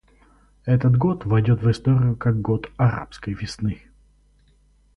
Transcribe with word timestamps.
Этот 0.65 0.97
год 0.97 1.25
войдет 1.25 1.61
в 1.61 1.69
историю 1.69 2.15
как 2.15 2.41
год 2.41 2.71
«арабской 2.75 3.35
весны». 3.35 3.83